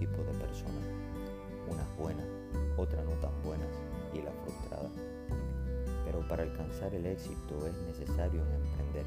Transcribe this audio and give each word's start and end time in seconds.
tipos 0.00 0.26
de 0.26 0.32
personas, 0.32 0.84
unas 1.68 1.96
buenas, 1.98 2.26
otras 2.78 3.04
no 3.04 3.12
tan 3.20 3.30
buenas 3.44 3.68
y 4.14 4.22
las 4.22 4.34
frustradas. 4.42 4.90
Pero 6.06 6.26
para 6.26 6.42
alcanzar 6.42 6.94
el 6.94 7.04
éxito 7.04 7.66
es 7.66 7.74
necesario 7.86 8.40
emprender 8.40 9.04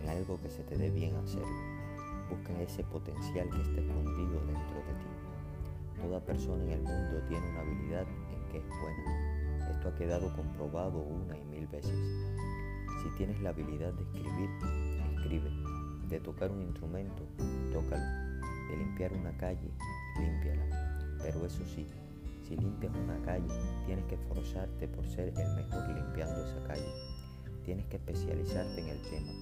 en 0.00 0.08
algo 0.08 0.40
que 0.40 0.48
se 0.48 0.62
te 0.62 0.78
dé 0.78 0.90
bien 0.90 1.16
hacer. 1.16 1.42
Busca 2.30 2.52
ese 2.62 2.84
potencial 2.84 3.50
que 3.50 3.62
está 3.62 3.80
escondido 3.80 4.38
dentro 4.46 4.78
de 4.86 4.94
ti. 4.94 6.00
Toda 6.00 6.20
persona 6.20 6.62
en 6.62 6.70
el 6.70 6.82
mundo 6.82 7.20
tiene 7.28 7.50
una 7.50 7.60
habilidad 7.60 8.06
en 8.06 8.52
que 8.52 8.58
es 8.58 8.68
buena. 8.68 9.72
Esto 9.72 9.88
ha 9.88 9.94
quedado 9.96 10.32
comprobado 10.36 11.00
una 11.00 11.36
y 11.36 11.44
mil 11.46 11.66
veces. 11.66 11.98
Si 13.02 13.08
tienes 13.16 13.40
la 13.40 13.50
habilidad 13.50 13.92
de 13.92 14.02
escribir, 14.04 14.50
escribe. 15.16 15.69
De 16.10 16.18
tocar 16.18 16.50
un 16.50 16.62
instrumento, 16.62 17.22
tócalo. 17.72 18.02
De 18.68 18.76
limpiar 18.76 19.12
una 19.12 19.30
calle, 19.36 19.70
límpiala. 20.18 21.16
Pero 21.22 21.46
eso 21.46 21.64
sí, 21.64 21.86
si 22.42 22.56
limpias 22.56 22.92
una 22.96 23.16
calle, 23.22 23.46
tienes 23.86 24.04
que 24.06 24.16
esforzarte 24.16 24.88
por 24.88 25.06
ser 25.06 25.28
el 25.28 25.54
mejor 25.54 25.88
limpiando 25.88 26.44
esa 26.44 26.60
calle. 26.64 26.92
Tienes 27.64 27.86
que 27.86 27.96
especializarte 27.98 28.80
en 28.80 28.88
el 28.88 29.00
tema 29.02 29.32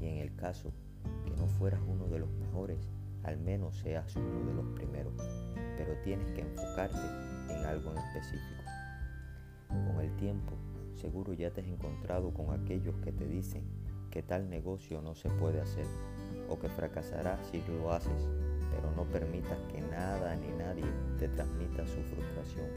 y 0.00 0.06
en 0.06 0.18
el 0.18 0.34
caso 0.36 0.72
que 1.24 1.32
no 1.32 1.48
fueras 1.48 1.80
uno 1.88 2.06
de 2.06 2.20
los 2.20 2.30
mejores, 2.30 2.78
al 3.24 3.38
menos 3.38 3.76
seas 3.78 4.14
uno 4.14 4.46
de 4.46 4.54
los 4.54 4.66
primeros. 4.76 5.14
Pero 5.76 5.96
tienes 6.04 6.30
que 6.30 6.42
enfocarte 6.42 7.00
en 7.50 7.66
algo 7.66 7.90
en 7.90 7.98
específico. 7.98 8.62
Con 9.68 10.00
el 10.00 10.14
tiempo, 10.18 10.52
seguro 10.94 11.32
ya 11.32 11.50
te 11.50 11.62
has 11.62 11.66
encontrado 11.66 12.32
con 12.32 12.52
aquellos 12.52 12.94
que 13.02 13.10
te 13.10 13.26
dicen 13.26 13.64
que 14.12 14.22
tal 14.22 14.48
negocio 14.48 15.00
no 15.00 15.14
se 15.16 15.30
puede 15.30 15.60
hacer 15.60 15.86
o 16.52 16.58
que 16.58 16.68
fracasará 16.68 17.38
si 17.50 17.62
lo 17.62 17.92
haces 17.92 18.28
pero 18.72 18.90
no 18.96 19.04
permitas 19.04 19.58
que 19.70 19.80
nada 19.80 20.34
ni 20.36 20.48
nadie 20.56 20.84
te 21.18 21.28
transmita 21.28 21.86
su 21.86 22.00
frustración, 22.02 22.68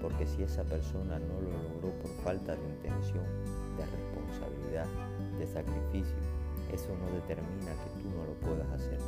porque 0.00 0.26
si 0.26 0.42
esa 0.42 0.62
persona 0.64 1.18
no 1.18 1.40
lo 1.40 1.50
logró 1.50 1.90
por 2.00 2.10
falta 2.22 2.54
de 2.54 2.62
intención, 2.62 3.24
de 3.76 3.86
responsabilidad, 3.86 4.86
de 5.38 5.46
sacrificio, 5.46 6.16
eso 6.72 6.94
no 7.00 7.10
determina 7.14 7.72
que 7.72 8.02
tú 8.02 8.10
no 8.10 8.24
lo 8.24 8.34
puedas 8.34 8.70
hacer. 8.72 8.98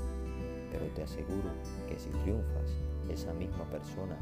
Pero 0.73 0.87
te 0.95 1.03
aseguro 1.03 1.51
que 1.89 1.99
si 1.99 2.11
triunfas, 2.11 2.71
esa 3.11 3.33
misma 3.35 3.65
persona 3.65 4.17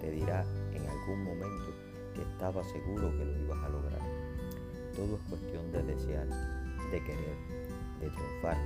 te 0.00 0.10
dirá 0.10 0.44
en 0.74 0.86
algún 0.86 1.24
momento 1.24 1.72
que 2.14 2.22
estaba 2.22 2.62
seguro 2.64 3.10
que 3.16 3.24
lo 3.24 3.38
ibas 3.44 3.64
a 3.64 3.68
lograr. 3.68 4.00
Todo 4.94 5.16
es 5.16 5.22
cuestión 5.28 5.72
de 5.72 5.82
desear, 5.82 6.26
de 6.90 7.02
querer, 7.04 7.36
de 8.00 8.10
triunfar. 8.10 8.56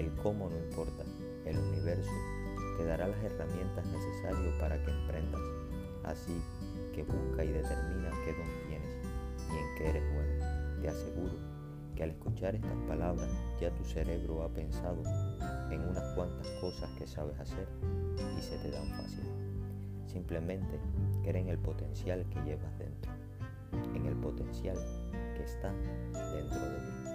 El 0.00 0.10
cómo 0.22 0.48
no 0.48 0.56
importa, 0.56 1.04
el 1.44 1.58
universo 1.58 2.10
te 2.78 2.86
dará 2.86 3.06
las 3.06 3.22
herramientas 3.22 3.84
necesarias 3.84 4.54
para 4.58 4.82
que 4.82 4.90
emprendas. 4.90 5.42
Así 6.04 6.40
que 6.94 7.02
busca 7.02 7.44
y 7.44 7.48
determina 7.48 8.10
qué 8.24 8.32
don 8.32 8.48
tienes 8.66 8.96
y 9.36 9.58
en 9.58 9.76
qué 9.76 9.90
eres 9.90 10.14
bueno. 10.14 10.80
Te 10.80 10.88
aseguro 10.88 11.34
que 11.94 12.02
al 12.04 12.10
escuchar 12.12 12.54
estas 12.54 12.78
palabras 12.88 13.28
ya 13.60 13.70
tu 13.72 13.84
cerebro 13.84 14.42
ha 14.42 14.48
pensado 14.48 15.02
en 15.70 15.82
unas 15.82 16.14
cuantas 16.14 16.48
cosas 16.62 16.88
que 16.96 17.06
sabes 17.06 17.38
hacer 17.38 17.68
y 18.38 18.40
se 18.40 18.56
te 18.56 18.70
dan 18.70 18.88
fácil. 18.92 19.26
Simplemente 20.06 20.80
cree 21.22 21.42
en 21.42 21.48
el 21.50 21.58
potencial 21.58 22.24
que 22.30 22.40
llevas 22.40 22.78
dentro, 22.78 23.12
en 23.94 24.06
el 24.06 24.16
potencial 24.16 24.78
que 25.36 25.44
está 25.44 25.74
dentro 26.32 26.58
de 26.58 26.78
ti. 26.78 27.09